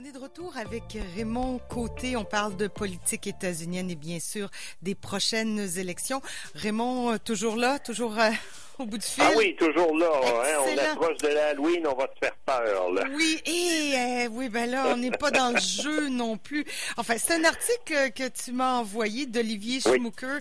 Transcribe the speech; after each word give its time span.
On 0.00 0.04
est 0.04 0.12
de 0.12 0.18
retour 0.18 0.56
avec 0.56 0.96
Raymond 1.16 1.58
Côté. 1.68 2.14
On 2.14 2.24
parle 2.24 2.56
de 2.56 2.68
politique 2.68 3.26
états-unienne 3.26 3.90
et 3.90 3.96
bien 3.96 4.20
sûr 4.20 4.48
des 4.80 4.94
prochaines 4.94 5.58
élections. 5.76 6.22
Raymond, 6.54 7.14
euh, 7.14 7.18
toujours 7.18 7.56
là, 7.56 7.80
toujours 7.80 8.16
euh, 8.16 8.30
au 8.78 8.86
bout 8.86 8.98
du 8.98 9.04
fil? 9.04 9.24
Ah 9.26 9.32
oui, 9.36 9.56
toujours 9.58 9.96
là. 9.98 10.08
Hein, 10.22 10.58
on 10.68 10.78
approche 10.92 11.18
de 11.18 11.28
l'Halloween, 11.28 11.84
on 11.84 11.96
va 11.96 12.06
te 12.06 12.18
faire 12.20 12.36
peur. 12.46 12.92
Là. 12.92 13.06
Oui, 13.12 13.42
et 13.44 13.96
euh, 13.96 14.28
oui, 14.30 14.48
ben 14.48 14.70
là, 14.70 14.86
on 14.92 14.98
n'est 14.98 15.10
pas 15.10 15.32
dans 15.32 15.50
le 15.50 15.58
jeu 15.58 16.08
non 16.10 16.36
plus. 16.36 16.64
Enfin, 16.96 17.14
c'est 17.18 17.34
un 17.34 17.44
article 17.44 18.12
que 18.12 18.28
tu 18.28 18.52
m'as 18.52 18.78
envoyé 18.78 19.26
d'Olivier 19.26 19.80
Schmucker. 19.80 20.38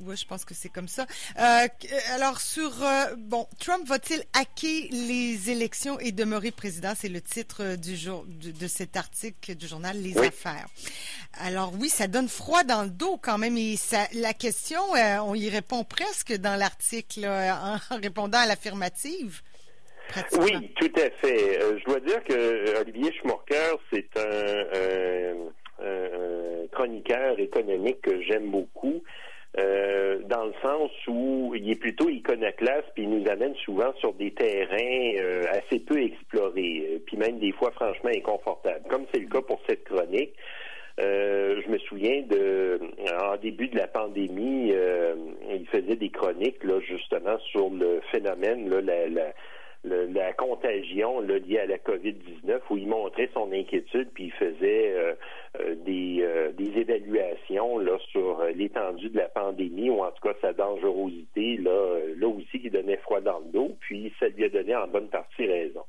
Oui, 0.00 0.16
je 0.16 0.26
pense 0.26 0.44
que 0.44 0.54
c'est 0.54 0.68
comme 0.68 0.88
ça. 0.88 1.06
Euh, 1.38 1.66
alors, 2.14 2.40
sur, 2.40 2.70
bon, 3.18 3.46
Trump 3.58 3.86
va-t-il 3.86 4.22
hacker 4.32 4.88
les 4.90 5.50
élections 5.50 5.98
et 6.00 6.12
demeurer 6.12 6.50
président? 6.50 6.92
C'est 6.96 7.08
le 7.08 7.20
titre 7.20 7.76
du 7.76 7.96
jour, 7.96 8.24
de, 8.26 8.66
cet 8.66 8.96
article 8.96 9.54
du 9.54 9.66
journal 9.66 9.96
Les 10.00 10.16
Affaires. 10.18 10.66
Alors 11.40 11.72
oui, 11.78 11.88
ça 11.88 12.06
donne 12.06 12.28
froid 12.28 12.64
dans 12.64 12.82
le 12.82 12.90
dos 12.90 13.18
quand 13.20 13.38
même. 13.38 13.56
Et 13.56 13.76
ça, 13.76 14.06
la 14.14 14.34
question, 14.34 14.80
on 15.22 15.34
y 15.34 15.48
répond 15.48 15.84
presque 15.84 16.34
dans 16.36 16.56
l'article 16.56 17.26
en 17.26 17.78
répondant 17.96 18.38
à 18.38 18.46
l'affirmative. 18.46 19.42
Oui, 20.38 20.70
tout 20.76 20.92
à 20.96 21.10
fait. 21.10 21.60
Euh, 21.60 21.78
je 21.78 21.84
dois 21.84 22.00
dire 22.00 22.22
que 22.24 22.34
euh, 22.34 22.80
Olivier 22.80 23.12
Schmorker, 23.12 23.76
c'est 23.92 24.08
un, 24.16 25.34
chroniqueur 26.72 27.38
économique 27.38 28.00
que 28.00 28.20
j'aime 28.22 28.50
beaucoup. 28.50 29.02
Euh, 29.56 30.18
dans 30.28 30.46
le 30.46 30.52
sens 30.62 30.90
où 31.06 31.54
il 31.54 31.70
est 31.70 31.78
plutôt 31.78 32.08
iconoclaste, 32.08 32.88
puis 32.94 33.04
il 33.04 33.10
nous 33.10 33.30
amène 33.30 33.54
souvent 33.64 33.92
sur 34.00 34.12
des 34.14 34.32
terrains 34.32 35.12
assez 35.52 35.78
peu 35.78 36.02
explorés, 36.02 37.00
puis 37.06 37.16
même 37.16 37.38
des 37.38 37.52
fois 37.52 37.70
franchement 37.70 38.10
inconfortables, 38.14 38.84
comme 38.90 39.04
c'est 39.12 39.20
le 39.20 39.28
cas 39.28 39.42
pour 39.42 39.60
cette 39.68 39.84
chronique. 39.84 40.34
Euh, 41.00 41.60
je 41.66 41.72
me 41.72 41.78
souviens 41.78 42.22
de 42.22 42.78
en 43.20 43.36
début 43.36 43.66
de 43.66 43.76
la 43.76 43.88
pandémie, 43.88 44.70
euh, 44.72 45.16
il 45.50 45.66
faisait 45.66 45.96
des 45.96 46.10
chroniques 46.10 46.62
là 46.62 46.78
justement 46.80 47.36
sur 47.50 47.68
le 47.68 48.00
phénomène, 48.12 48.70
là, 48.70 48.80
la, 48.80 49.08
la, 49.08 49.32
la, 49.84 50.32
contagion 50.32 51.20
là, 51.20 51.38
liée 51.38 51.60
à 51.60 51.66
la 51.66 51.78
COVID-19, 51.78 52.60
où 52.70 52.76
il 52.76 52.88
montrait 52.88 53.30
son 53.34 53.52
inquiétude, 53.52 54.08
puis 54.14 54.24
il 54.24 54.32
faisait 54.32 54.94
euh, 54.94 55.14
des, 55.84 56.26
des 56.56 56.80
évaluations 56.80 57.78
là, 57.78 57.98
sur 58.10 58.42
l'étendue 58.54 59.10
de 59.10 59.18
la 59.18 59.28
pandémie, 59.28 59.90
ou 59.90 60.02
en 60.02 60.10
tout 60.10 60.28
cas 60.28 60.34
sa 60.40 60.52
dangerosité, 60.52 61.58
là, 61.58 61.98
là 62.16 62.28
aussi 62.28 62.60
qui 62.60 62.70
donnait 62.70 62.96
froid 62.98 63.20
dans 63.20 63.38
le 63.38 63.52
dos, 63.52 63.76
puis 63.80 64.12
ça 64.18 64.28
lui 64.28 64.44
a 64.44 64.48
donné 64.48 64.74
en 64.74 64.88
bonne 64.88 65.08
partie 65.08 65.46
raison. 65.46 65.84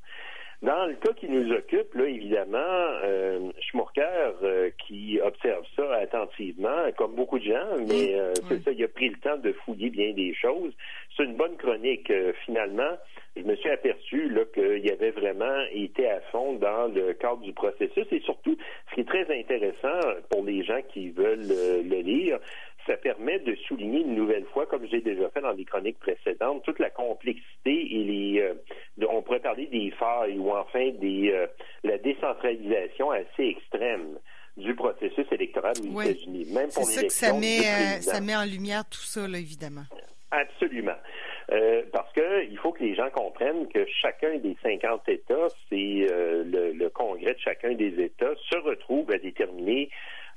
Dans 0.62 0.86
le 0.88 0.96
cas 0.96 1.14
qui 1.14 1.28
nous 1.28 1.52
occupe, 1.52 1.94
là, 1.94 2.06
évidemment, 2.06 2.58
euh, 3.04 3.52
Schmurker, 3.59 4.32
euh, 4.42 4.72
qui 4.88 5.20
observe 5.22 5.66
ça 5.76 5.94
attentivement, 5.96 6.92
comme 6.98 7.14
beaucoup 7.14 7.40
de 7.40 7.44
gens, 7.44 7.78
mais 7.88 8.16
euh, 8.16 8.34
c'est 8.48 8.64
ça, 8.64 8.72
il 8.72 8.84
a 8.84 8.88
pris 8.88 9.09
le 9.09 9.18
temps 9.18 9.38
de 9.38 9.52
fouiller 9.52 9.90
bien 9.90 10.14
des 10.14 10.34
choses. 10.34 10.74
C'est 11.16 11.24
une 11.24 11.36
bonne 11.36 11.58
chronique. 11.58 12.09
Euh, 12.09 12.34
finalement, 12.46 12.98
je 13.36 13.41
me 13.41 13.55
suis 13.55 13.69
aperçu 13.69 14.31
qu'il 14.53 14.91
avait 14.91 15.11
vraiment 15.11 15.64
été 15.72 16.09
à 16.09 16.22
fond 16.31 16.53
dans 16.53 16.88
le 16.94 17.14
cadre 17.14 17.41
du 17.41 17.53
processus 17.53 18.08
et 18.11 18.22
surtout, 18.22 18.58
ce 18.89 18.95
qui 18.95 19.02
est 19.02 19.05
très 19.05 19.39
intéressant 19.39 20.00
pour 20.30 20.44
les 20.44 20.64
gens 20.64 20.81
qui 20.94 21.09
veulent 21.09 21.47
le 21.47 22.02
lire, 22.02 22.39
ça 22.86 22.97
permet 22.97 23.39
de 23.39 23.56
souligner 23.67 24.02
une 24.02 24.16
nouvelle 24.16 24.45
fois, 24.53 24.66
comme 24.66 24.88
j'ai 24.89 25.02
déjà 25.02 25.30
fait 25.30 25.41
dans 25.41 25.53
des 25.53 25.66
chroniques 25.66 26.00
précédentes, 26.00 26.63
toute 26.63 26.80
la 26.80 26.89
complexité 26.89 27.45
et 27.66 28.03
les, 28.03 28.41
euh, 28.41 29.08
on 29.09 29.22
pourrait 29.22 29.39
parler 29.39 29.67
des 29.67 29.91
failles 29.91 30.38
ou 30.38 30.52
enfin 30.52 30.91
des, 31.00 31.31
euh, 31.31 31.47
la 31.83 31.97
décentralisation 31.97 33.11
assez 33.11 33.44
extrême 33.44 34.19
du 34.58 34.73
processus 34.75 35.25
électoral 35.31 35.73
aux 35.94 36.02
États-Unis. 36.02 36.47
Même 36.53 36.69
pour 36.69 36.86
C'est 36.86 37.02
ça 37.02 37.03
que 37.08 37.13
ça 37.13 37.33
met, 37.33 37.59
euh, 37.59 38.02
ça 38.02 38.22
met 38.22 38.36
en 38.36 38.45
lumière 38.45 38.86
tout 38.86 39.00
ça, 39.00 39.28
là, 39.28 39.38
évidemment. 39.38 39.83
Absolument. 40.31 40.95
Parce 41.91 42.11
que 42.13 42.45
il 42.50 42.57
faut 42.57 42.72
que 42.72 42.83
les 42.83 42.95
gens 42.95 43.09
comprennent 43.11 43.67
que 43.67 43.85
chacun 44.01 44.38
des 44.38 44.56
50 44.63 45.07
États, 45.09 45.47
c'est 45.69 46.07
le, 46.09 46.72
le, 46.72 46.89
congrès 46.89 47.33
de 47.33 47.39
chacun 47.39 47.73
des 47.73 48.01
États 48.03 48.33
se 48.50 48.57
retrouve 48.57 49.11
à 49.11 49.17
déterminer 49.17 49.89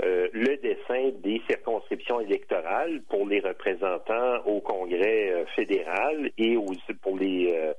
euh, 0.04 0.28
le 0.32 0.56
dessin 0.58 1.10
des 1.24 1.42
circonscriptions 1.48 2.20
électorales 2.20 3.02
pour 3.08 3.26
les 3.26 3.40
représentants 3.40 4.36
au 4.46 4.60
Congrès 4.60 5.32
euh, 5.32 5.44
fédéral 5.56 6.30
et 6.38 6.56
pour 7.02 7.18
les 7.18 7.52
euh, 7.52 7.72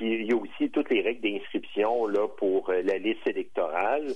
il 0.00 0.24
y 0.24 0.32
a 0.32 0.36
aussi 0.36 0.70
toutes 0.70 0.90
les 0.90 1.02
règles 1.02 1.20
d'inscription 1.20 2.06
là 2.06 2.26
pour 2.28 2.70
la 2.70 2.98
liste 2.98 3.26
électorale. 3.26 4.14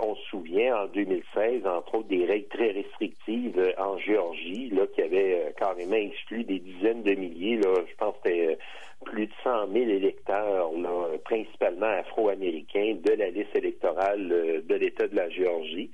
on 0.00 0.14
se 0.14 0.22
souvient 0.30 0.84
en 0.84 0.86
2016, 0.86 1.66
entre 1.66 1.96
autres, 1.96 2.08
des 2.08 2.24
règles 2.24 2.48
très 2.48 2.70
restrictives 2.70 3.74
en 3.78 3.98
Géorgie, 3.98 4.70
là, 4.70 4.86
qui 4.94 5.02
avaient 5.02 5.52
carrément 5.58 5.96
exclu 5.96 6.44
des 6.44 6.60
dizaines 6.60 7.02
de 7.02 7.14
milliers, 7.14 7.56
là, 7.56 7.74
je 7.88 7.94
pense 7.96 8.14
que 8.22 8.30
c'était 8.30 8.58
plus 9.04 9.26
de 9.26 9.32
100 9.42 9.72
000 9.72 9.76
électeurs, 9.90 10.70
là, 10.78 11.08
principalement 11.24 11.86
afro-américains, 11.86 12.96
de 13.02 13.12
la 13.12 13.30
liste 13.30 13.56
électorale 13.56 14.62
de 14.64 14.74
l'État 14.74 15.08
de 15.08 15.16
la 15.16 15.28
Géorgie 15.28 15.90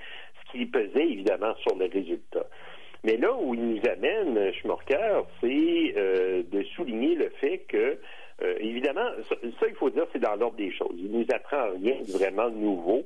qui 0.51 0.67
pesait 0.67 1.07
évidemment 1.07 1.55
sur 1.57 1.77
le 1.77 1.87
résultat. 1.87 2.47
Mais 3.05 3.17
là 3.17 3.35
où 3.35 3.55
il 3.55 3.63
nous 3.63 3.81
amène, 3.89 4.53
Schmorker, 4.55 5.23
c'est 5.41 5.95
euh, 5.97 6.43
de 6.51 6.63
souligner 6.75 7.15
le 7.15 7.31
fait 7.41 7.59
que, 7.69 7.99
euh, 8.43 8.55
évidemment, 8.61 9.09
ça, 9.29 9.67
il 9.69 9.75
faut 9.75 9.91
dire, 9.91 10.07
c'est 10.13 10.19
dans 10.19 10.35
l'ordre 10.37 10.57
des 10.57 10.73
choses. 10.73 10.95
Il 10.97 11.11
nous 11.11 11.27
apprend 11.33 11.71
rien 11.73 11.97
de 12.01 12.13
vraiment 12.13 12.51
nouveau. 12.51 13.03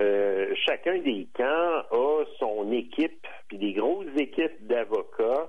Euh, 0.00 0.54
chacun 0.66 0.98
des 0.98 1.26
camps 1.34 1.82
a 1.90 2.24
son 2.38 2.70
équipe, 2.72 3.26
puis 3.48 3.58
des 3.58 3.72
grosses 3.72 4.16
équipes 4.16 4.66
d'avocats 4.66 5.48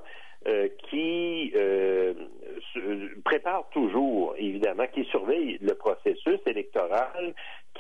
qui 0.90 1.54
préparent 3.26 3.68
toujours, 3.72 4.36
évidemment, 4.38 4.86
qui 4.88 5.04
surveillent 5.06 5.58
le 5.62 5.74
processus 5.74 6.40
électoral, 6.48 7.34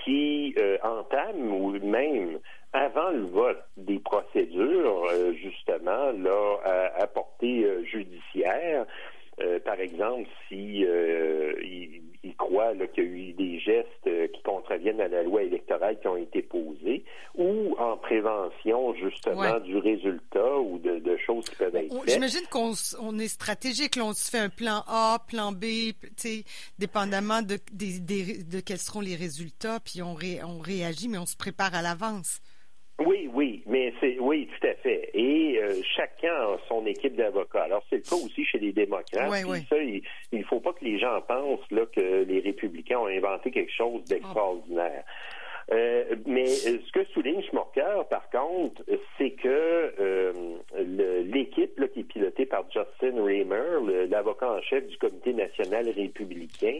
qui 0.03 0.53
entament 0.83 1.53
ou 1.53 1.71
même 1.79 2.37
avant 2.73 3.09
le 3.09 3.25
vote 3.25 3.63
des 3.77 3.99
procédures, 3.99 5.05
euh, 5.11 5.33
justement, 5.33 6.11
là, 6.11 6.91
à, 6.97 7.07
portée 7.07 7.63
euh, 7.63 7.83
judiciaire. 7.83 8.85
Euh, 9.41 9.59
par 9.59 9.79
exemple, 9.79 10.27
si 10.47 10.85
il, 12.23 12.35
croit 12.37 12.73
qu'il 12.93 13.03
y 13.03 13.07
a 13.07 13.09
eu 13.09 13.33
des 13.33 13.59
gestes 13.59 14.31
qui 14.33 14.41
contreviennent 14.43 15.01
à 15.01 15.07
la 15.07 15.23
loi 15.23 15.43
électorale 15.43 15.99
qui 15.99 16.07
ont 16.07 16.17
été 16.17 16.41
posés, 16.41 17.03
ou 17.35 17.75
en 17.77 17.97
prévention 17.97 18.93
justement 18.95 19.59
du 19.59 19.77
résultat 19.77 20.57
ou 20.59 20.79
de, 20.79 21.17
choses 21.25 21.45
qui 21.49 21.55
peuvent 21.55 21.75
être 21.75 21.93
faites. 21.93 22.09
J'imagine 22.09 22.47
qu'on 22.49 23.19
est 23.19 23.27
stratégique, 23.27 23.95
là, 23.95 24.05
on 24.05 24.13
se 24.13 24.29
fait 24.29 24.39
un 24.39 24.49
plan 24.49 24.83
A, 24.87 25.19
plan 25.27 25.51
B, 25.51 25.65
dépendamment 26.77 27.41
de, 27.41 27.57
de, 27.73 28.59
quels 28.61 28.79
seront 28.79 29.01
les 29.01 29.15
résultats, 29.15 29.79
puis 29.79 30.01
on, 30.01 30.15
on 30.45 30.59
réagit, 30.59 31.07
mais 31.07 31.17
on 31.17 31.25
se 31.25 31.37
prépare 31.37 31.75
à 31.75 31.81
l'avance. 31.81 32.41
Oui, 32.99 33.29
oui, 33.33 33.63
mais 33.65 33.93
c'est 33.99 34.17
oui, 34.19 34.49
tout 34.59 34.67
à 34.67 34.73
fait. 34.75 35.09
Et 35.13 35.59
euh, 35.61 35.81
chacun 35.95 36.33
a 36.33 36.57
son 36.67 36.85
équipe 36.85 37.15
d'avocats. 37.15 37.63
Alors 37.63 37.83
c'est 37.89 37.97
le 37.97 38.01
cas 38.01 38.15
aussi 38.15 38.43
chez 38.43 38.59
les 38.59 38.73
démocrates. 38.73 39.29
Oui, 39.29 39.65
Ça, 39.69 39.77
il 39.77 40.03
ne 40.33 40.43
faut 40.43 40.59
pas 40.59 40.73
que 40.73 40.83
les 40.83 40.99
gens 40.99 41.21
pensent 41.21 41.71
là 41.71 41.85
que 41.85 42.23
les 42.23 42.39
républicains 42.39 42.99
ont 42.99 43.07
inventé 43.07 43.51
quelque 43.51 43.71
chose 43.71 44.03
d'extraordinaire. 44.05 45.03
Euh, 45.71 46.15
mais 46.25 46.45
euh, 46.45 46.79
ce 46.85 46.91
que 46.91 47.05
souligne 47.13 47.41
Schmorker, 47.43 48.03
par 48.09 48.27
contre, 48.31 48.83
c'est 49.17 49.31
que 49.31 49.93
l'équipe 51.23 51.79
qui 51.93 51.99
est 51.99 52.03
pilotée 52.03 52.47
par 52.47 52.65
Justin 52.71 53.23
Raymer, 53.23 54.07
l'avocat 54.09 54.51
en 54.51 54.61
chef 54.61 54.85
du 54.87 54.97
comité 54.97 55.33
national 55.33 55.89
républicain, 55.89 56.79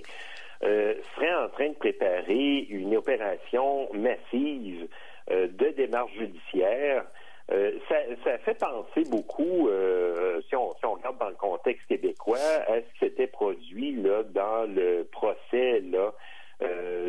serait 0.62 1.36
en 1.36 1.50
train 1.50 1.70
de 1.70 1.76
préparer 1.76 2.68
une 2.70 2.98
opération 2.98 3.88
massive 3.94 4.88
euh, 4.88 4.88
de 5.30 5.70
démarches 5.76 6.14
judiciaires. 6.18 7.06
Euh, 7.52 7.72
ça, 7.88 7.96
ça, 8.24 8.38
fait 8.40 8.60
penser 8.60 9.10
beaucoup, 9.10 9.70
euh, 9.70 10.40
si, 10.48 10.56
on, 10.56 10.72
si, 10.76 10.86
on, 10.86 10.94
regarde 10.94 11.18
dans 11.18 11.30
le 11.30 11.36
contexte 11.36 11.88
québécois, 11.88 12.38
à 12.38 12.76
ce 12.76 12.94
qui 12.94 13.00
s'était 13.00 13.28
produit 13.28 13.94
là 13.96 14.22
dans 14.24 14.72
le 14.72 15.08
procès 15.12 15.82
là, 15.82 16.14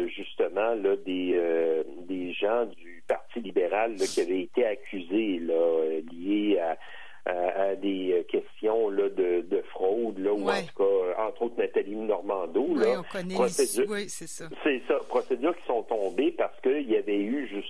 justement 0.07 0.75
là 0.75 0.97
des 1.05 1.85
des 2.09 2.33
gens 2.33 2.65
du 2.67 3.03
Parti 3.07 3.41
libéral 3.41 3.97
qui 3.97 4.21
avaient 4.21 4.43
été 4.43 4.65
accusés 4.65 5.41
là 5.41 6.01
liés 6.11 6.59
à 6.59 6.79
à, 7.27 7.75
des 7.77 8.25
questions 8.29 8.89
là, 8.89 9.09
de, 9.11 9.43
de 9.43 9.63
fraude, 9.73 10.19
là, 10.19 10.33
ou 10.33 10.49
en 10.49 10.63
tout 10.63 10.83
cas, 10.83 11.23
entre 11.23 11.43
autres 11.43 11.59
Nathalie 11.59 11.95
Normando. 11.95 12.65
Oui, 12.71 12.87
on 12.97 13.03
connaît 13.03 13.37
oui, 13.37 14.09
c'est 14.09 14.27
ça. 14.27 14.45
C'est 14.65 14.81
ça, 14.89 14.95
procédures 15.09 15.55
qui 15.57 15.67
sont 15.67 15.83
tombées 15.83 16.33
parce 16.33 16.59
qu'il 16.63 16.91
y 16.91 16.97
avait 16.97 17.21
eu 17.21 17.47
justement 17.49 17.70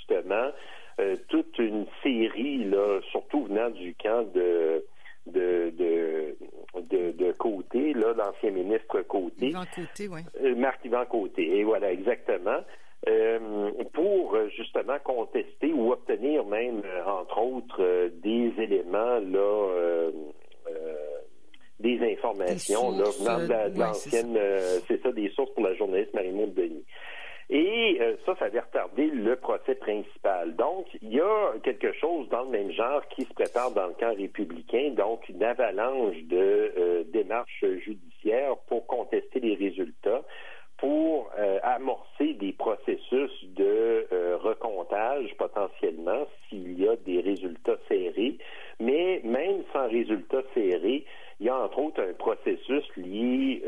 euh, 1.00 1.16
toute 1.28 1.58
une 1.58 1.86
série, 2.02 2.64
là, 2.64 3.00
surtout 3.10 3.44
venant 3.44 3.70
du 3.70 3.94
camp 3.94 4.22
de 4.34 4.84
de, 5.26 5.70
de, 5.78 6.36
de, 6.90 7.12
de 7.12 7.32
Côté, 7.32 7.92
là, 7.92 8.14
l'ancien 8.16 8.50
ministre 8.50 9.02
Côté. 9.02 9.48
Yvan 9.48 9.64
Côté, 9.74 10.08
oui. 10.08 10.20
Euh, 10.42 10.54
Marc 10.56 10.84
Yvan 10.84 11.04
Côté, 11.04 11.58
et 11.58 11.62
voilà, 11.62 11.92
exactement. 11.92 12.60
pour 13.92 14.36
justement 14.56 14.98
contester 15.04 15.72
ou 15.72 15.92
obtenir 15.92 16.44
même, 16.46 16.82
entre 17.06 17.38
autres, 17.38 18.10
des 18.22 18.52
éléments 18.58 19.20
là 19.20 20.10
des 21.80 21.98
informations 22.12 22.90
venant 22.90 23.38
de 23.38 23.78
l'ancienne, 23.78 24.38
c'est 24.86 25.02
ça, 25.02 25.12
des 25.12 25.30
sources 25.30 25.52
pour 25.54 25.64
la 25.64 25.74
journaliste 25.74 26.12
Marie-Maud 26.14 26.54
Denis. 26.54 26.84
Et 27.52 27.98
euh, 28.00 28.14
ça, 28.24 28.36
ça 28.38 28.44
avait 28.44 28.60
retardé 28.60 29.06
le 29.06 29.34
procès 29.34 29.74
principal. 29.74 30.54
Donc, 30.54 30.86
il 31.02 31.12
y 31.12 31.20
a 31.20 31.52
quelque 31.64 31.92
chose 31.94 32.28
dans 32.28 32.44
le 32.44 32.50
même 32.50 32.70
genre 32.70 33.02
qui 33.08 33.22
se 33.24 33.34
prépare 33.34 33.72
dans 33.72 33.88
le 33.88 33.94
camp 33.94 34.14
républicain, 34.14 34.90
donc 34.96 35.28
une 35.28 35.42
avalanche 35.42 36.16
de 36.28 36.72
euh, 36.78 37.04
démarches 37.12 37.64
judiciaires 37.84 38.56
pour 38.68 38.86
contester 38.86 39.40
les 39.40 39.56
résultats 39.56 40.22
pour 40.78 41.28
euh, 41.38 41.58
amorcer 41.62 42.34
des 42.34 42.52
processus 42.52 43.30
de 43.54 44.06
recomptage 44.42 45.28
potentiellement 45.36 46.26
s'il 46.48 46.80
y 46.80 46.88
a 46.88 46.96
des 46.96 47.20
résultats 47.20 47.76
serrés. 47.86 48.38
Mais 48.78 49.20
même 49.24 49.62
sans 49.74 49.88
résultats 49.88 50.42
serrés, 50.54 51.04
il 51.38 51.46
y 51.46 51.48
a 51.50 51.56
entre 51.56 51.80
autres 51.80 52.00
un 52.00 52.14
processus 52.14 52.84
lié 52.96 53.62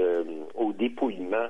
au 0.55 0.73
dépouillement 0.73 1.49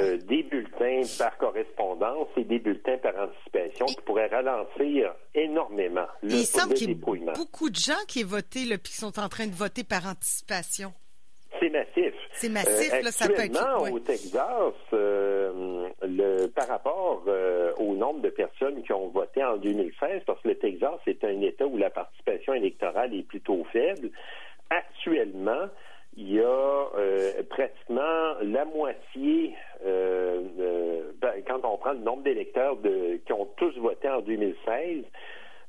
euh, 0.00 0.16
des 0.18 0.42
bulletins 0.44 1.02
par 1.18 1.36
correspondance 1.38 2.28
et 2.36 2.44
des 2.44 2.58
bulletins 2.58 2.98
par 2.98 3.14
anticipation 3.16 3.86
qui 3.86 4.00
pourraient 4.02 4.28
ralentir 4.28 5.14
énormément 5.34 6.06
le, 6.22 6.32
il 6.32 6.44
semble 6.44 6.74
qu'il 6.74 6.90
y 6.90 7.28
a 7.28 7.32
beaucoup 7.32 7.70
de 7.70 7.76
gens 7.76 7.92
qui, 8.08 8.22
voté, 8.22 8.64
là, 8.64 8.78
qui 8.78 8.92
sont 8.92 9.18
en 9.18 9.28
train 9.28 9.46
de 9.46 9.54
voter 9.54 9.84
par 9.84 10.06
anticipation. 10.06 10.92
C'est 11.60 11.70
massif. 11.70 12.14
C'est 12.32 12.48
massif, 12.48 12.92
euh, 12.92 13.02
là, 13.02 13.12
ça 13.12 13.28
peut 13.28 13.42
être. 13.42 13.92
au 13.92 14.00
Texas, 14.00 14.74
euh, 14.92 15.88
le, 16.02 16.46
par 16.48 16.68
rapport 16.68 17.24
au 17.78 17.94
nombre 17.94 18.20
de 18.20 18.30
personnes 18.30 18.82
qui 18.82 18.92
ont 18.92 19.08
voté 19.08 19.44
en 19.44 19.56
2016, 19.58 20.22
parce 20.26 20.40
que 20.42 20.48
le 20.48 20.58
Texas 20.58 20.98
est 21.06 21.22
un 21.24 21.40
État 21.42 21.66
où 21.66 21.76
la 21.76 21.90
participation 21.90 22.54
électorale 22.54 23.14
est 23.14 23.22
plutôt 23.22 23.64
faible, 23.72 24.10
actuellement, 24.70 25.68
il 26.16 26.32
y 26.32 26.40
a 26.40 26.88
euh, 26.96 27.42
pratiquement 27.50 28.34
la 28.42 28.64
moitié, 28.64 29.54
euh, 29.84 31.10
ben, 31.20 31.32
quand 31.46 31.64
on 31.64 31.76
prend 31.76 31.92
le 31.92 32.00
nombre 32.00 32.22
d'électeurs 32.22 32.76
qui 33.26 33.32
ont 33.32 33.46
tous 33.56 33.76
voté 33.78 34.08
en 34.08 34.20
2016, 34.20 35.04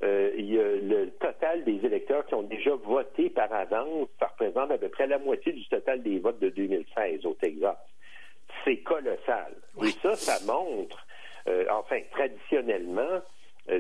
euh, 0.03 0.31
il 0.38 0.53
y 0.53 0.59
a 0.59 0.63
le 0.63 1.09
total 1.19 1.63
des 1.63 1.83
électeurs 1.83 2.25
qui 2.27 2.36
ont 2.36 2.44
déjà 2.44 2.75
voté 2.75 3.30
par 3.30 3.51
avance, 3.51 4.07
ça 4.19 4.27
représente 4.27 4.69
à 4.69 4.77
peu 4.77 4.89
près 4.89 5.07
la 5.07 5.18
moitié 5.18 5.51
du 5.53 5.65
total 5.68 6.03
des 6.03 6.19
votes 6.19 6.39
de 6.39 6.50
2016 6.50 7.25
au 7.25 7.33
Texas. 7.33 7.77
C'est 8.63 8.77
colossal. 8.77 9.53
Et 9.83 9.91
ça, 10.01 10.15
ça 10.15 10.45
montre, 10.45 11.06
enfin, 11.71 12.00
traditionnellement, 12.12 13.21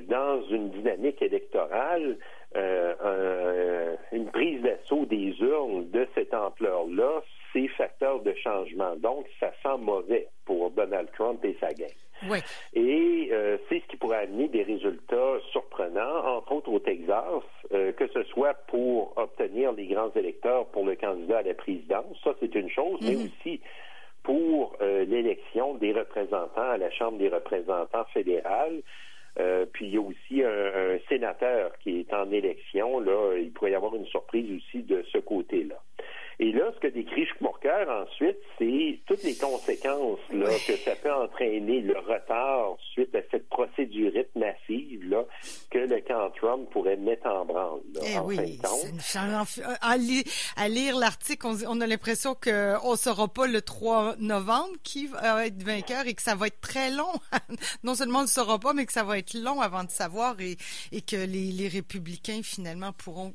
dans 0.07 0.41
une 0.49 0.71
dynamique 0.71 1.21
électorale, 1.21 2.17
euh, 2.57 3.95
une 4.11 4.27
prise 4.31 4.61
d'assaut 4.61 5.05
des 5.05 5.35
urnes 5.41 5.89
de 5.91 6.07
cette 6.15 6.33
ampleur-là, 6.33 7.21
c'est 7.51 7.67
facteur 7.69 8.21
de 8.21 8.33
changement. 8.43 8.95
Donc, 8.97 9.25
ça 9.39 9.51
sent 9.63 9.77
mauvais 9.79 10.27
pour 10.45 10.71
Donald 10.71 11.09
Trump 11.13 11.43
et 11.43 11.55
sa 11.59 11.73
gang. 11.73 11.89
Oui. 12.29 12.37
Et 12.73 13.29
euh, 13.31 13.57
c'est 13.67 13.81
ce 13.81 13.87
qui 13.87 13.97
pourrait 13.97 14.23
amener 14.23 14.47
des 14.47 14.63
résultats 14.63 15.37
surprenants, 15.51 16.37
entre 16.37 16.53
autres 16.53 16.71
au 16.71 16.79
Texas, 16.79 17.43
euh, 17.73 17.91
que 17.91 18.07
ce 18.07 18.23
soit 18.23 18.53
pour 18.67 19.17
obtenir 19.17 19.73
les 19.73 19.87
grands 19.87 20.11
électeurs 20.15 20.65
pour 20.67 20.85
le 20.85 20.95
candidat 20.95 21.39
à 21.39 21.43
la 21.43 21.53
présidence, 21.53 22.17
ça 22.23 22.33
c'est 22.39 22.55
une 22.55 22.69
chose, 22.69 22.99
mais 23.01 23.15
mm-hmm. 23.15 23.25
aussi 23.25 23.61
pour 24.23 24.75
l'élection 24.79 25.75
des 25.75 25.93
représentants 25.93 26.71
à 26.71 26.77
la 26.77 26.89
Chambre 26.89 27.19
des 27.19 27.29
représentants 27.29 28.05
fédérale. 28.11 28.81
Euh, 29.39 29.65
puis 29.71 29.87
il 29.87 29.93
y 29.93 29.97
a 29.97 30.01
aussi 30.01 30.43
un, 30.43 30.97
sénateur 31.09 31.77
qui 31.79 31.99
est 31.99 32.13
en 32.13 32.31
élection. 32.31 32.99
Là, 32.99 33.37
il 33.37 33.51
pourrait 33.51 33.71
y 33.71 33.75
avoir 33.75 33.95
une 33.95 34.05
surprise 34.05 34.49
aussi 34.51 34.83
de 34.83 35.03
ce 35.11 35.17
côté-là. 35.17 35.75
Et 36.39 36.51
là, 36.51 36.71
ce 36.75 36.79
que 36.79 36.87
décrit 36.87 37.25
Schmorker 37.25 37.85
ensuite, 37.89 38.37
c'est 38.57 38.99
toutes 39.05 39.23
les 39.23 39.35
conséquences 39.35 40.19
là, 40.31 40.49
que 40.67 40.75
ça 40.77 40.95
peut 40.95 41.13
entraîner, 41.13 41.79
le 41.81 41.97
retard 41.97 42.77
suite 42.91 43.15
à 43.15 43.19
cette 43.31 43.47
procédurite 43.49 44.35
massive 44.35 45.09
là, 45.09 45.23
que 45.71 45.77
le 45.77 46.01
camp 46.01 46.29
Trump 46.31 46.69
pourrait 46.71 46.97
mettre 46.97 47.27
en 47.27 47.45
branle. 47.45 47.81
Là, 47.93 48.01
eh 48.05 48.19
oui, 48.19 48.59
à, 49.81 50.67
lire, 50.67 50.97
l'article, 50.97 51.47
on, 51.67 51.81
a 51.81 51.87
l'impression 51.87 52.35
qu'on 52.35 52.91
ne 52.91 52.97
saura 52.97 53.27
pas 53.27 53.47
le 53.47 53.61
3 53.61 54.15
novembre 54.19 54.75
qui 54.83 55.07
va 55.07 55.45
être 55.45 55.63
vainqueur 55.63 56.05
et 56.07 56.13
que 56.13 56.21
ça 56.21 56.35
va 56.35 56.47
être 56.47 56.59
très 56.59 56.91
long. 56.91 57.13
non 57.83 57.95
seulement 57.95 58.19
on 58.19 58.23
ne 58.23 58.27
saura 58.27 58.59
pas, 58.59 58.73
mais 58.73 58.85
que 58.85 58.93
ça 58.93 59.03
va 59.03 59.17
être 59.17 59.33
long 59.35 59.61
avant 59.61 59.83
de 59.83 59.91
savoir 59.91 60.39
et, 60.41 60.57
et 60.91 61.01
que 61.01 61.15
les, 61.15 61.51
les 61.51 61.67
républicains 61.67 62.41
finalement 62.43 62.91
pourront 62.91 63.33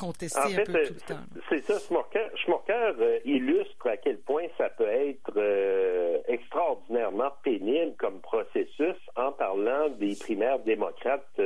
contester 0.00 0.40
en 0.40 0.48
fait, 0.48 0.68
euh, 0.70 1.14
C'est 1.48 1.62
ça, 1.62 1.78
Schmorker, 1.78 2.94
euh, 3.00 3.18
illustre 3.24 3.86
à 3.86 3.96
quel 3.98 4.18
point 4.18 4.44
ça 4.56 4.70
peut 4.70 4.88
être 4.88 5.32
euh, 5.36 6.18
extraordinairement 6.28 7.30
pénible 7.42 7.94
comme 7.98 8.20
processus 8.20 8.96
en 9.16 9.32
parlant 9.32 9.88
des 9.90 10.16
primaires 10.18 10.58
démocrates 10.60 11.40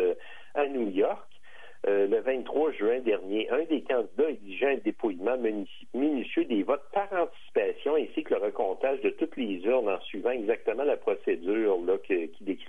à 0.54 0.66
New 0.66 0.88
York. 0.90 1.28
le 1.86 2.20
23 2.20 2.72
juin 2.72 3.00
dernier, 3.00 3.50
un 3.50 3.64
des 3.64 3.82
candidats 3.82 4.30
exigeait 4.30 4.74
un 4.74 4.78
dépouillement 4.84 5.36
minutieux 5.92 6.44
des 6.44 6.62
votes 6.62 6.88
par 6.92 7.08
anticipation 7.12 7.96
ainsi 7.96 8.22
que 8.22 8.34
le 8.34 8.40
recomptage 8.40 9.00
de 9.02 9.10
toutes 9.10 9.36
les 9.36 9.62
urnes 9.64 9.88
en 9.88 10.00
suivant 10.02 10.30
exactement 10.30 10.84
la 10.84 10.96
procédure 10.96 11.78
là, 11.84 11.96
décrivait 12.40 12.40
précédemment. 12.40 12.63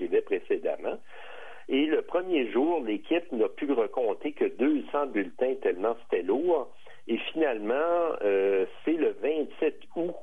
Premier 2.26 2.52
jour, 2.52 2.84
l'équipe 2.84 3.32
n'a 3.34 3.48
pu 3.50 3.72
recompter 3.72 4.32
que 4.32 4.46
200 4.46 5.08
bulletins 5.08 5.54
tellement 5.62 5.96
c'était 6.04 6.24
lourd. 6.24 6.74
Et 7.08 7.20
finalement, 7.32 8.16
euh, 8.24 8.66
c'est 8.84 8.94
le 8.94 9.16
27 9.22 9.80
août 9.96 10.16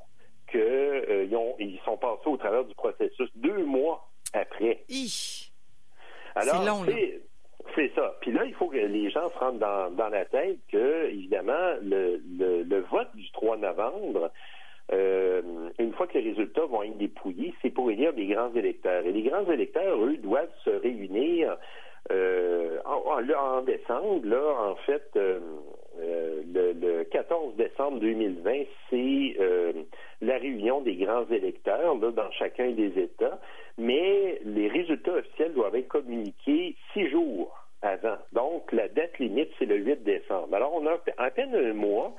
qu'ils 0.51 0.59
euh, 0.59 1.53
ils 1.59 1.79
sont 1.85 1.95
passés 1.95 2.27
au 2.27 2.35
travers 2.35 2.65
du 2.65 2.75
processus 2.75 3.29
deux 3.35 3.63
mois 3.63 4.09
après. 4.33 4.83
Alors, 6.35 6.85
c'est 7.73 7.89
ça. 7.95 8.17
Puis 8.19 8.33
là, 8.33 8.43
il 8.43 8.53
faut 8.53 8.67
que 8.67 8.75
les 8.75 9.09
gens 9.09 9.29
se 9.29 9.37
rendent 9.37 9.59
dans, 9.59 10.09
la 10.09 10.25
tête 10.25 10.59
que, 10.69 11.05
évidemment, 11.05 11.75
le, 11.81 12.21
le 12.37 12.79
vote 12.81 13.15
du 13.15 13.31
3 13.31 13.55
novembre, 13.55 14.29
euh, 14.91 15.41
une 15.79 15.93
fois 15.93 16.07
que 16.07 16.17
les 16.17 16.29
résultats 16.29 16.65
vont 16.65 16.83
être 16.83 16.97
dépouillés, 16.97 17.53
c'est 17.61 17.69
pour 17.69 17.89
élire 17.89 18.13
des 18.13 18.27
grands 18.27 18.53
électeurs. 18.53 19.05
Et 19.05 19.11
les 19.11 19.23
grands 19.23 19.49
électeurs, 19.49 20.03
eux, 20.03 20.17
doivent 20.17 20.51
se 20.65 20.69
réunir 20.69 21.57
euh, 22.11 22.79
en, 22.85 23.61
décembre. 23.61 24.25
Là, 24.25 24.71
en 24.71 24.75
fait, 24.75 25.09
euh, 25.15 25.39
le, 25.99 27.03
14 27.03 27.55
décembre 27.55 27.99
2020, 27.99 28.51
c'est 28.89 29.37
la 30.21 30.37
réunion 30.37 30.81
des 30.81 30.95
grands 30.95 31.25
électeurs 31.29 31.95
dans 31.95 32.31
chacun 32.31 32.71
des 32.71 32.99
États. 32.99 33.39
Mais 33.77 34.39
les 34.43 34.67
résultats 34.67 35.13
officiels 35.13 35.53
doivent 35.53 35.75
être 35.75 35.87
communiqués 35.87 36.75
six 36.93 37.09
jours 37.09 37.55
avant. 37.81 38.17
Donc, 38.31 38.71
la 38.71 38.87
date 38.87 39.17
limite, 39.19 39.49
c'est 39.59 39.65
le 39.65 39.77
8 39.77 40.03
décembre. 40.03 40.55
Alors, 40.55 40.73
on 40.73 40.85
a 40.87 40.97
à 41.17 41.29
peine 41.31 41.53
un 41.53 41.73
mois 41.73 42.13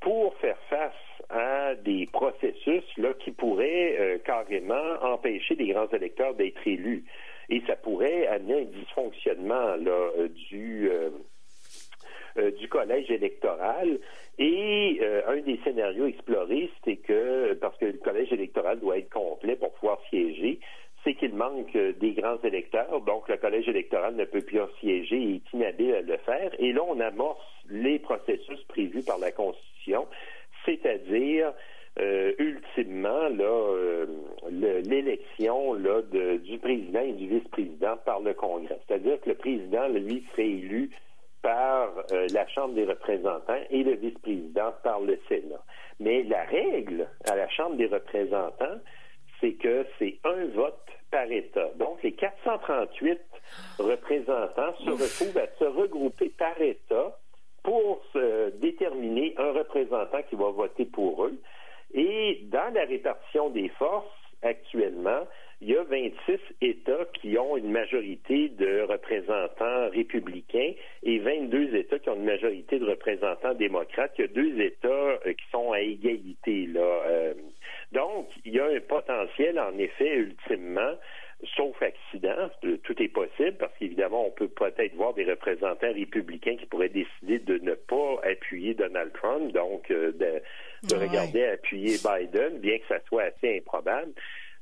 pour 0.00 0.34
faire 0.36 0.58
face 0.68 0.92
à 1.30 1.74
des 1.76 2.06
processus 2.12 2.84
là, 2.98 3.14
qui 3.20 3.30
pourraient 3.30 3.96
euh, 3.98 4.18
carrément 4.24 5.02
empêcher 5.02 5.54
les 5.54 5.68
grands 5.68 5.88
électeurs 5.88 6.34
d'être 6.34 6.66
élus. 6.66 7.04
Et 7.48 7.62
ça 7.66 7.76
pourrait 7.76 8.26
amener 8.26 8.62
un 8.62 8.64
dysfonctionnement 8.64 9.76
euh, 9.86 10.28
du, 10.50 10.90
euh, 10.90 12.50
du 12.52 12.68
collège 12.68 13.10
électoral. 13.10 13.98
Et 14.38 15.00
un 15.28 15.36
des 15.36 15.60
scénarios 15.62 16.06
explorés, 16.06 16.68
c'est 16.84 16.96
que, 16.96 17.52
parce 17.54 17.78
que 17.78 17.84
le 17.84 17.98
collège 17.98 18.32
électoral 18.32 18.80
doit 18.80 18.98
être 18.98 19.10
complet 19.10 19.54
pour 19.54 19.72
pouvoir 19.74 20.00
siéger, 20.10 20.58
c'est 21.04 21.14
qu'il 21.14 21.34
manque 21.34 21.76
des 21.76 22.12
grands 22.14 22.40
électeurs, 22.42 23.00
donc 23.02 23.28
le 23.28 23.36
collège 23.36 23.68
électoral 23.68 24.16
ne 24.16 24.24
peut 24.24 24.40
plus 24.40 24.60
en 24.60 24.68
siéger 24.80 25.16
et 25.16 25.34
est 25.36 25.52
inhabile 25.52 25.94
à 25.94 26.00
le 26.00 26.16
faire. 26.16 26.50
Et 26.58 26.72
là, 26.72 26.80
on 26.82 26.98
amorce 26.98 27.46
les 27.70 28.00
processus 28.00 28.60
prévus 28.64 29.04
par 29.04 29.18
la 29.18 29.30
Constitution, 29.30 30.08
c'est-à-dire 30.64 31.52
euh, 32.00 32.32
ultimement 32.38 33.28
là 33.28 33.44
euh, 33.44 34.06
l'élection 34.50 35.74
là 35.74 36.02
du 36.02 36.58
président 36.58 37.00
et 37.00 37.12
du 37.12 37.28
vice-président 37.28 37.96
par 38.04 38.20
le 38.20 38.34
Congrès. 38.34 38.80
C'est-à-dire 38.86 39.20
que 39.20 39.30
le 39.30 39.36
président 39.36 39.86
lui 39.88 40.26
serait 40.32 40.48
élu 40.48 40.90
par 41.42 41.92
euh, 42.10 42.26
la 42.32 42.48
Chambre 42.48 42.74
des 42.74 42.84
représentants 42.84 43.60
et 43.70 43.84
le 43.84 43.92
vice-président 43.94 44.72
par 44.82 45.00
le 45.00 45.18
Sénat. 45.28 45.62
Mais 46.00 46.24
la 46.24 46.42
règle 46.44 47.06
à 47.30 47.36
la 47.36 47.48
Chambre 47.50 47.76
des 47.76 47.86
représentants, 47.86 48.80
c'est 49.40 49.52
que 49.52 49.86
c'est 49.98 50.18
un 50.24 50.46
vote 50.46 50.80
par 51.12 51.30
État. 51.30 51.68
Donc, 51.76 52.02
les 52.02 52.12
438 52.12 53.20
représentants 53.78 54.74
se 54.84 54.90
retrouvent 54.90 55.38
à 55.38 55.46
se 55.58 55.64
regrouper 55.64 56.30
par 56.30 56.60
État 56.60 57.18
pour 57.62 58.02
se 58.12 58.50
déterminer 58.58 59.34
un 59.36 59.52
représentant 59.52 60.22
qui 60.28 60.36
va 60.36 60.50
voter 60.50 60.86
pour 60.86 61.24
eux. 61.24 61.38
Et 61.94 62.40
dans 62.50 62.72
la 62.74 62.84
répartition 62.84 63.50
des 63.50 63.68
forces, 63.70 64.06
actuellement, 64.42 65.26
il 65.60 65.70
y 65.70 65.76
a 65.76 65.82
26 65.84 66.38
États 66.60 67.06
qui 67.14 67.38
ont 67.38 67.56
une 67.56 67.70
majorité 67.70 68.48
de 68.50 68.82
représentants 68.82 69.88
républicains 69.90 70.72
et 71.02 71.18
22 71.20 71.76
États 71.76 71.98
qui 71.98 72.10
ont 72.10 72.16
une 72.16 72.24
majorité 72.24 72.78
de 72.78 72.84
représentants 72.84 73.54
démocrates. 73.54 74.12
Il 74.18 74.22
y 74.22 74.24
a 74.24 74.28
deux 74.28 74.60
États 74.60 74.88
euh, 74.88 75.32
qui 75.32 75.50
sont 75.50 75.72
à 75.72 75.80
égalité. 75.80 76.66
Là. 76.66 76.80
Euh. 76.80 77.34
donc, 77.92 78.28
il 78.44 78.54
y 78.54 78.60
a 78.60 78.66
un 78.66 78.80
potentiel, 78.80 79.58
en 79.58 79.78
effet, 79.78 80.16
ultimement, 80.16 80.94
sauf 81.56 81.80
accident, 81.82 82.50
tout 82.82 83.02
est 83.02 83.08
possible 83.08 83.56
parce 83.58 83.72
qu'évidemment, 83.78 84.26
on 84.26 84.30
peut 84.30 84.48
peut-être 84.48 84.94
voir 84.94 85.14
des 85.14 85.24
représentants 85.24 85.92
républicains 85.92 86.56
qui 86.56 86.66
pourraient 86.66 86.88
décider 86.88 87.38
de 87.38 87.58
ne 87.58 87.74
pas 87.74 88.20
appuyer 88.24 88.74
Donald 88.74 89.12
Trump, 89.12 89.52
donc 89.52 89.90
euh, 89.90 90.12
de, 90.12 90.94
regarder 90.94 91.44
appuyer 91.44 91.96
Biden, 91.98 92.58
bien 92.58 92.78
que 92.78 92.86
ça 92.88 93.00
soit 93.08 93.24
assez 93.24 93.58
improbable. 93.58 94.12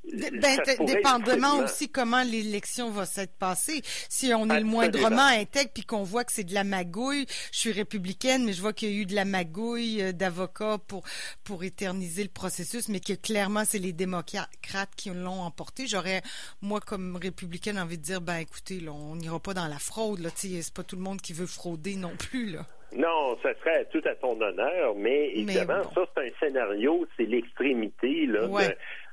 Ben, 0.04 0.58
dépendamment 0.84 1.58
aussi 1.60 1.88
comment 1.88 2.22
l'élection 2.24 2.90
va 2.90 3.06
s'être 3.06 3.38
passée. 3.38 3.82
Si 3.84 4.32
on 4.34 4.50
est 4.50 4.58
le 4.58 4.66
moindrement 4.66 5.26
intègre 5.26 5.70
puis 5.72 5.84
qu'on 5.84 6.02
voit 6.02 6.24
que 6.24 6.32
c'est 6.32 6.44
de 6.44 6.54
la 6.54 6.64
magouille, 6.64 7.26
je 7.52 7.58
suis 7.58 7.72
républicaine, 7.72 8.44
mais 8.44 8.52
je 8.52 8.60
vois 8.60 8.72
qu'il 8.72 8.90
y 8.90 8.98
a 8.98 9.02
eu 9.02 9.06
de 9.06 9.14
la 9.14 9.24
magouille 9.24 10.02
euh, 10.02 10.12
d'avocats 10.12 10.78
pour 10.88 11.04
pour 11.44 11.62
éterniser 11.62 12.24
le 12.24 12.30
processus, 12.30 12.88
mais 12.88 12.98
que 12.98 13.12
clairement 13.12 13.64
c'est 13.64 13.78
les 13.78 13.92
démocrates 13.92 14.48
qui 14.96 15.10
l'ont 15.10 15.42
emporté. 15.42 15.86
J'aurais 15.86 16.22
moi 16.62 16.80
comme 16.80 17.16
républicaine 17.16 17.78
envie 17.78 17.98
de 17.98 18.02
dire 18.02 18.20
ben 18.20 18.38
écoutez, 18.38 18.80
là, 18.80 18.92
on 18.92 19.14
n'ira 19.14 19.38
pas 19.38 19.54
dans 19.54 19.68
la 19.68 19.78
fraude 19.78 20.18
là, 20.18 20.30
c'est 20.34 20.74
pas 20.74 20.82
tout 20.82 20.96
le 20.96 21.02
monde 21.02 21.20
qui 21.20 21.32
veut 21.32 21.46
frauder 21.46 21.94
non 21.94 22.16
plus 22.18 22.50
là. 22.50 22.66
Non, 22.94 23.38
ça 23.42 23.54
serait 23.60 23.86
tout 23.90 24.02
à 24.04 24.14
ton 24.16 24.38
honneur, 24.40 24.94
mais 24.96 25.30
évidemment, 25.30 25.82
ça, 25.94 26.02
c'est 26.14 26.26
un 26.26 26.30
scénario, 26.40 27.06
c'est 27.16 27.24
l'extrémité 27.24 28.26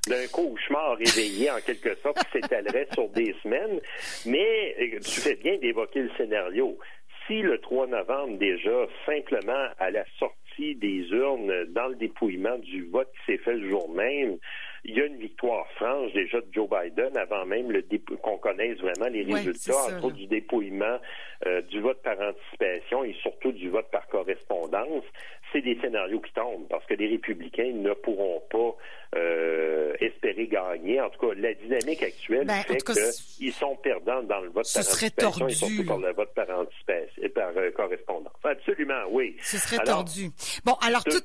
d'un 0.08 0.26
cauchemar 0.32 0.96
réveillé, 0.96 1.50
en 1.50 1.60
quelque 1.60 1.94
sorte, 1.96 2.18
qui 2.24 2.40
s'étalerait 2.40 2.88
sur 2.92 3.08
des 3.10 3.34
semaines. 3.42 3.80
Mais 4.26 4.74
euh, 4.80 4.98
tu 5.00 5.20
fais 5.20 5.36
bien 5.36 5.56
d'évoquer 5.58 6.00
le 6.00 6.10
scénario. 6.16 6.78
Si 7.26 7.42
le 7.42 7.58
3 7.58 7.88
novembre, 7.88 8.38
déjà, 8.38 8.86
simplement 9.06 9.68
à 9.78 9.90
la 9.90 10.04
sortie 10.18 10.74
des 10.76 11.08
urnes, 11.10 11.64
dans 11.66 11.88
le 11.88 11.96
dépouillement 11.96 12.58
du 12.58 12.84
vote 12.86 13.10
qui 13.12 13.32
s'est 13.32 13.38
fait 13.38 13.54
le 13.54 13.68
jour 13.68 13.88
même, 13.90 14.38
il 14.84 14.96
y 14.96 15.00
a 15.00 15.06
une 15.06 15.18
victoire 15.18 15.66
franche 15.72 16.12
déjà 16.12 16.40
de 16.40 16.46
Joe 16.52 16.68
Biden 16.68 17.16
avant 17.16 17.44
même 17.44 17.70
le 17.70 17.82
qu'on 18.22 18.38
connaisse 18.38 18.78
vraiment 18.78 19.08
les 19.08 19.22
résultats, 19.22 19.76
entre 19.76 20.04
autres 20.04 20.16
du 20.16 20.26
dépouillement 20.26 20.98
euh, 21.46 21.62
du 21.62 21.80
vote 21.80 22.02
par 22.02 22.16
anticipation 22.20 23.04
et 23.04 23.14
surtout 23.22 23.52
du 23.52 23.70
vote 23.70 23.90
par 23.90 24.06
correspondance. 24.08 25.04
C'est 25.52 25.62
des 25.62 25.78
scénarios 25.80 26.20
qui 26.20 26.32
tombent 26.32 26.68
parce 26.68 26.84
que 26.86 26.94
les 26.94 27.08
républicains 27.08 27.72
ne 27.72 27.92
pourront 27.94 28.40
pas 28.50 28.76
euh, 29.16 29.92
espérer 30.00 30.46
gagner. 30.46 31.00
En 31.00 31.10
tout 31.10 31.26
cas, 31.26 31.34
la 31.36 31.52
dynamique 31.54 32.02
actuelle 32.02 32.46
ben, 32.46 32.62
fait 32.62 32.84
qu'ils 32.84 33.52
sont 33.52 33.74
perdants 33.76 34.22
dans 34.22 34.40
le 34.40 34.50
vote 34.50 34.66
par 34.72 34.84
anticipation 34.86 35.48
et 35.48 35.52
surtout 35.52 35.84
par 35.84 35.98
le 35.98 36.12
vote 36.12 36.32
par 36.34 36.48
anticipation 36.50 37.22
et 37.22 37.28
par 37.28 37.50
euh, 37.56 37.70
correspondance. 37.72 38.32
Absolument, 38.44 39.02
oui. 39.10 39.36
Ce 39.42 39.58
serait 39.58 39.82
tordu. 39.82 40.30
Bon, 40.64 40.74
alors, 40.86 41.02
tout, 41.02 41.22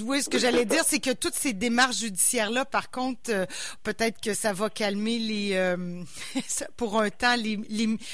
oui, 0.00 0.22
ce 0.22 0.28
que 0.28 0.38
j'allais 0.38 0.64
dire, 0.64 0.82
c'est 0.82 0.98
que 0.98 1.14
toutes 1.14 1.34
ces 1.34 1.52
démarches 1.52 1.98
judiciaires-là, 1.98 2.64
par 2.64 2.90
contre, 2.90 2.97
euh, 3.28 3.46
peut-être 3.82 4.20
que 4.20 4.34
ça 4.34 4.52
va 4.52 4.70
calmer 4.70 5.18
les, 5.18 5.54
euh, 5.54 6.02
pour 6.76 7.00
un 7.00 7.10
temps, 7.10 7.36
les, 7.36 7.58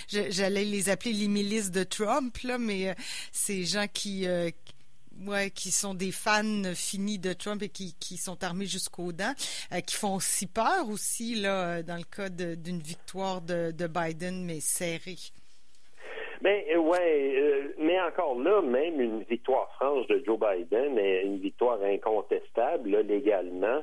j'allais 0.08 0.64
les 0.64 0.90
appeler 0.90 1.12
les 1.12 1.28
milices 1.28 1.70
de 1.70 1.84
Trump, 1.84 2.36
là, 2.44 2.58
mais 2.58 2.94
ces 3.32 3.64
gens 3.64 3.86
qui, 3.92 4.26
ouais, 5.26 5.50
qui 5.50 5.70
sont 5.70 5.94
des 5.94 6.12
fans 6.12 6.62
finis 6.74 7.18
de 7.18 7.32
Trump 7.32 7.62
et 7.62 7.68
qui, 7.68 8.16
sont 8.16 8.42
armés 8.42 8.66
jusqu'aux 8.66 9.12
dents, 9.12 9.34
euh, 9.72 9.80
qui 9.80 9.94
font 9.96 10.16
aussi 10.16 10.46
peur 10.46 10.88
aussi 10.90 11.34
là, 11.34 11.82
dans 11.82 11.96
le 11.96 12.04
cas 12.04 12.28
d'une 12.28 12.80
victoire 12.80 13.40
de, 13.40 13.70
de, 13.70 13.86
Biden, 13.86 14.44
mais 14.44 14.60
serrée. 14.60 15.18
Mais 16.42 16.66
ben, 16.68 16.78
ouais, 16.78 17.34
euh, 17.36 17.74
mais 17.78 17.98
encore 18.00 18.38
là, 18.38 18.60
même 18.60 19.00
une 19.00 19.22
victoire 19.22 19.70
franche 19.76 20.06
de 20.08 20.22
Joe 20.26 20.38
Biden 20.38 20.98
est 20.98 21.22
une 21.22 21.38
victoire 21.38 21.78
incontestable 21.82 22.98
légalement 23.00 23.82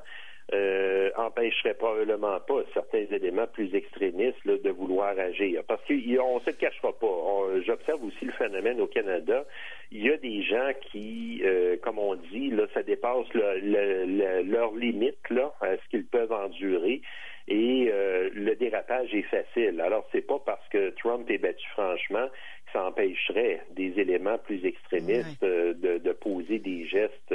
euh, 0.53 1.09
empêcherait 1.15 1.75
probablement 1.75 2.39
pas 2.41 2.61
certains 2.73 3.05
éléments 3.11 3.47
plus 3.47 3.73
extrémistes 3.73 4.45
de 4.45 4.69
vouloir 4.69 5.17
agir. 5.17 5.63
Parce 5.67 5.81
qu'on 5.85 5.93
ne 5.93 6.39
se 6.41 6.51
cachera 6.51 6.91
pas. 6.93 7.61
J'observe 7.65 8.03
aussi 8.03 8.25
le 8.25 8.33
phénomène 8.33 8.81
au 8.81 8.87
Canada. 8.87 9.45
Il 9.91 10.05
y 10.05 10.09
a 10.09 10.17
des 10.17 10.43
gens 10.43 10.71
qui, 10.91 11.41
euh, 11.43 11.77
comme 11.81 11.99
on 11.99 12.15
dit, 12.15 12.49
là, 12.49 12.63
ça 12.73 12.83
dépasse 12.83 13.27
le, 13.33 14.43
leur 14.43 14.75
limite 14.75 15.29
là, 15.29 15.53
à 15.61 15.75
ce 15.77 15.89
qu'ils 15.89 16.05
peuvent 16.05 16.31
endurer. 16.31 17.01
Et 17.47 17.89
euh, 17.91 18.29
le 18.33 18.55
dérapage 18.55 19.13
est 19.13 19.23
facile. 19.23 19.81
Alors, 19.81 20.07
c'est 20.11 20.25
pas 20.25 20.39
parce 20.45 20.65
que 20.69 20.91
Trump 20.91 21.29
est 21.29 21.39
battu 21.39 21.67
franchement 21.71 22.27
que 22.65 22.71
ça 22.71 22.85
empêcherait 22.85 23.61
des 23.71 23.99
éléments 23.99 24.37
plus 24.37 24.63
extrémistes 24.65 25.43
euh, 25.43 25.73
de, 25.73 25.97
de, 25.97 26.11
poser 26.13 26.59
des 26.59 26.85
gestes 26.87 27.33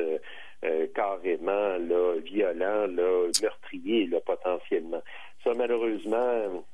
euh, 0.65 0.87
carrément 0.95 1.77
là, 1.79 2.19
violent, 2.25 2.87
là, 2.87 3.29
meurtrier 3.43 4.07
là, 4.07 4.21
potentiellement. 4.21 5.03
Ça, 5.45 5.53
malheureusement, 5.55 6.65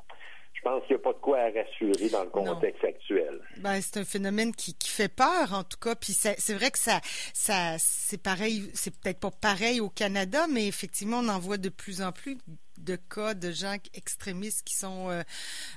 je 0.63 0.71
pense 0.71 0.83
qu'il 0.87 0.97
n'y 0.97 1.03
a 1.03 1.05
pas 1.05 1.13
de 1.13 1.19
quoi 1.19 1.39
à 1.39 1.51
rassurer 1.51 2.09
dans 2.11 2.23
le 2.23 2.31
contexte 2.31 2.85
actuel. 2.85 3.41
Ben, 3.59 3.81
c'est 3.81 3.99
un 3.99 4.05
phénomène 4.05 4.55
qui, 4.55 4.75
qui, 4.75 4.91
fait 4.91 5.09
peur, 5.09 5.53
en 5.53 5.65
tout 5.65 5.79
cas. 5.79 5.97
Puis 5.97 6.13
c'est 6.13 6.55
vrai 6.55 6.71
que 6.71 6.79
ça, 6.79 7.01
ça 7.35 7.77
c'est 7.79 8.23
pareil, 8.23 8.71
c'est 8.73 8.95
peut-être 8.97 9.19
pas 9.19 9.31
pareil 9.33 9.81
au 9.81 9.89
Canada, 9.89 10.47
mais 10.49 10.69
effectivement, 10.69 11.19
on 11.19 11.29
en 11.29 11.41
voit 11.41 11.59
de 11.59 11.69
plus 11.69 12.01
en 12.01 12.13
plus 12.13 12.39
de 12.79 12.97
cas 12.97 13.35
de 13.35 13.51
gens 13.51 13.77
extrémistes 13.95 14.63
qui 14.65 14.75
sont 14.75 15.09
euh, 15.11 15.23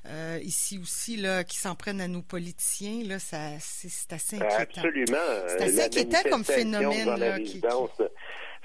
euh, 0.08 0.40
ici 0.42 0.80
aussi, 0.80 1.18
là, 1.18 1.44
qui 1.44 1.58
s'en 1.58 1.76
prennent 1.76 2.02
à 2.02 2.08
nos 2.08 2.22
politiciens. 2.22 3.04
Là, 3.06 3.20
ça, 3.20 3.38
c'est, 3.60 4.12
assez 4.14 4.38
inquiétant. 4.38 4.82
Absolument. 4.82 5.18
C'est 5.48 5.64
assez 5.64 5.84
inquiétant 5.84 6.30
comme 6.30 6.44
phénomène. 6.44 7.20
Là, 7.20 7.40
qui, 7.40 7.62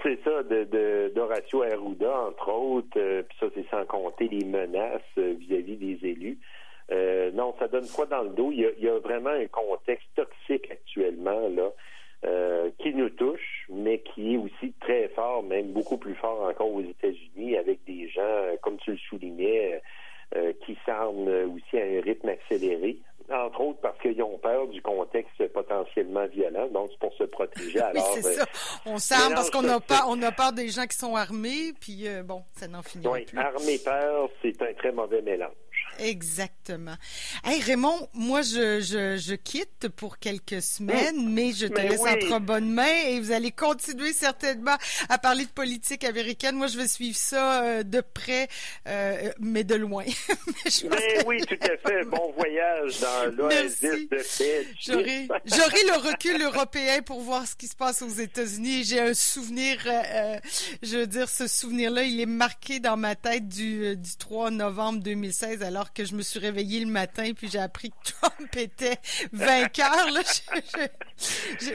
C'est 0.02 0.18
ça, 0.24 0.42
de, 0.42 1.12
d'Horacio 1.14 1.62
Arruda, 1.62 2.20
entre 2.20 2.50
autres, 2.50 2.98
euh, 2.98 3.22
puis 3.22 3.36
ça, 3.38 3.46
c'est 3.54 3.68
sans 3.70 3.84
compter 3.84 4.28
les 4.28 4.44
menaces 4.46 5.02
vis-à-vis 5.16 5.76
des 5.76 6.08
élus. 6.08 6.38
non, 7.34 7.54
ça 7.58 7.68
donne 7.68 7.86
quoi 7.94 8.06
dans 8.06 8.22
le 8.22 8.30
dos? 8.30 8.50
Il 8.52 8.60
y, 8.60 8.66
a, 8.66 8.70
il 8.78 8.84
y 8.84 8.88
a 8.88 8.98
vraiment 8.98 9.30
un 9.30 9.46
contexte 9.46 10.08
toxique 10.16 10.70
actuellement, 10.70 11.48
là. 11.48 11.70
Euh, 12.22 12.68
qui 12.78 12.92
nous 12.92 13.08
touche, 13.08 13.64
mais 13.70 14.00
qui 14.00 14.34
est 14.34 14.36
aussi 14.36 14.74
très 14.78 15.08
fort, 15.08 15.42
même 15.42 15.72
beaucoup 15.72 15.96
plus 15.96 16.14
fort 16.16 16.42
encore 16.42 16.70
aux 16.70 16.82
États-Unis, 16.82 17.56
avec 17.56 17.82
des 17.86 18.10
gens, 18.10 18.20
euh, 18.20 18.56
comme 18.60 18.76
tu 18.76 18.90
le 18.90 18.98
soulignais, 18.98 19.80
euh, 20.36 20.52
qui 20.66 20.76
s'arment 20.84 21.28
aussi 21.54 21.78
à 21.78 21.82
un 21.82 22.02
rythme 22.02 22.28
accéléré, 22.28 22.98
entre 23.30 23.60
autres 23.60 23.80
parce 23.80 23.98
qu'ils 24.00 24.22
ont 24.22 24.38
peur 24.38 24.66
du 24.68 24.82
contexte 24.82 25.46
potentiellement 25.52 26.26
violent, 26.26 26.68
donc 26.68 26.90
c'est 26.90 26.98
pour 26.98 27.14
se 27.14 27.24
protéger. 27.24 27.80
Alors, 27.80 28.12
oui, 28.14 28.20
c'est 28.22 28.32
ça. 28.34 28.46
On 28.86 28.98
s'arme 28.98 29.34
parce 29.34 29.50
qu'on 29.50 29.68
a 29.68 29.80
peur, 29.80 30.04
on 30.08 30.20
a 30.22 30.32
peur 30.32 30.52
des 30.52 30.68
gens 30.68 30.86
qui 30.86 30.96
sont 30.96 31.16
armés, 31.16 31.72
puis 31.80 32.06
bon, 32.24 32.42
ça 32.52 32.68
n'en 32.68 32.82
finit 32.82 33.06
oui, 33.06 33.24
plus. 33.24 33.38
Armée 33.38 33.78
peur, 33.84 34.28
c'est 34.42 34.60
un 34.62 34.72
très 34.74 34.92
mauvais 34.92 35.22
mélange. 35.22 35.50
Exactement. 36.00 36.94
Hey 37.44 37.60
Raymond, 37.60 38.08
moi 38.14 38.40
je, 38.42 38.80
je, 38.80 39.18
je 39.18 39.34
quitte 39.34 39.88
pour 39.88 40.18
quelques 40.18 40.62
semaines, 40.62 41.30
mais 41.30 41.52
je 41.52 41.66
te 41.66 41.80
laisse 41.80 42.00
entre 42.00 42.40
bonnes 42.40 42.72
mains 42.72 43.04
et 43.06 43.20
vous 43.20 43.32
allez 43.32 43.50
continuer 43.50 44.12
certainement 44.12 44.76
à 45.08 45.18
parler 45.18 45.44
de 45.44 45.50
politique 45.50 46.04
américaine. 46.04 46.56
Moi 46.56 46.68
je 46.68 46.78
vais 46.78 46.88
suivre 46.88 47.16
ça 47.16 47.62
euh, 47.64 47.82
de 47.82 48.00
près, 48.00 48.48
euh, 48.88 49.30
mais 49.40 49.62
de 49.62 49.74
loin. 49.74 50.04
mais 50.84 51.24
oui, 51.26 51.42
tout 51.46 51.58
à 51.62 51.76
fait. 51.88 52.04
Bon 52.04 52.32
voyage 52.36 53.00
dans 53.00 53.36
l'oasis 53.36 54.08
de 54.08 54.18
J'aurai 54.80 55.82
le 55.84 56.08
recul 56.08 56.40
européen 56.40 57.02
pour 57.02 57.20
voir 57.20 57.46
ce 57.46 57.56
qui 57.56 57.66
se 57.66 57.76
passe 57.76 58.00
aux 58.00 58.08
États-Unis. 58.08 58.84
J'ai 58.84 59.00
un 59.00 59.14
souvenir, 59.14 59.76
euh, 59.86 60.38
je 60.82 60.98
veux 60.98 61.06
dire, 61.06 61.28
ce 61.28 61.46
souvenir-là, 61.46 62.04
il 62.04 62.20
est 62.20 62.26
marqué 62.26 62.80
dans 62.80 62.96
ma 62.96 63.16
tête 63.16 63.48
du, 63.48 63.96
du 63.96 64.16
3 64.16 64.50
novembre 64.50 65.00
2016 65.00 65.62
alors 65.62 65.89
que 65.94 66.04
je 66.04 66.14
me 66.14 66.22
suis 66.22 66.38
réveillée 66.38 66.80
le 66.80 66.90
matin 66.90 67.32
puis 67.36 67.48
j'ai 67.50 67.58
appris 67.58 67.90
que 67.90 68.12
Trump 68.12 68.56
était 68.56 68.98
vainqueur. 69.32 70.10
Là. 70.12 70.20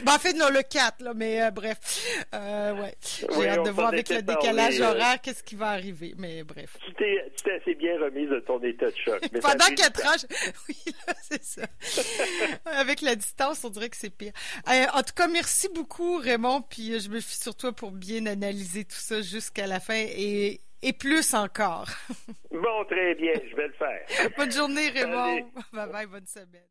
Ben, 0.02 0.12
en 0.12 0.18
fait, 0.18 0.32
non, 0.32 0.48
le 0.48 0.62
4, 0.62 1.02
là, 1.02 1.12
mais 1.14 1.42
euh, 1.42 1.50
bref. 1.50 1.78
Euh, 2.34 2.74
ouais. 2.74 2.94
J'ai 3.02 3.48
hâte 3.48 3.64
de 3.64 3.70
voir 3.70 3.88
avec 3.88 4.08
le 4.08 4.22
décalage 4.22 4.80
euh, 4.80 4.90
horaire 4.90 5.20
qu'est-ce 5.22 5.42
qui 5.42 5.54
va 5.54 5.68
arriver, 5.68 6.14
mais 6.18 6.42
bref. 6.42 6.76
Tu 6.86 6.94
t'es 6.94 7.52
assez 7.60 7.74
bien 7.74 7.98
remise 7.98 8.28
de 8.28 8.40
ton 8.40 8.60
état 8.62 8.90
de 8.90 8.96
choc. 8.96 9.20
Pendant 9.40 9.74
quatre 9.76 10.04
ans, 10.06 10.26
oui, 10.68 10.76
là, 11.06 11.14
c'est 11.22 11.44
ça. 11.44 11.62
avec 12.64 13.00
la 13.02 13.14
distance, 13.14 13.64
on 13.64 13.70
dirait 13.70 13.88
que 13.88 13.96
c'est 13.96 14.10
pire. 14.10 14.32
en 14.66 15.02
tout 15.02 15.14
cas, 15.14 15.28
merci 15.28 15.68
beaucoup, 15.74 16.18
Raymond, 16.18 16.62
puis 16.62 16.98
je 17.00 17.08
me 17.08 17.20
fie 17.20 17.38
sur 17.38 17.54
toi 17.54 17.72
pour 17.72 17.92
bien 17.92 18.26
analyser 18.26 18.84
tout 18.84 18.96
ça 18.96 19.22
jusqu'à 19.22 19.66
la 19.66 19.80
fin 19.80 19.94
et 19.96 20.60
et 20.86 20.92
plus 20.92 21.34
encore. 21.34 21.88
bon, 22.50 22.84
très 22.88 23.14
bien, 23.16 23.32
je 23.50 23.56
vais 23.56 23.66
le 23.66 23.72
faire. 23.74 24.30
bonne 24.36 24.52
journée, 24.52 24.88
Raymond. 24.90 25.50
Bye 25.72 25.90
bye, 25.90 26.06
bonne 26.06 26.26
semaine. 26.26 26.62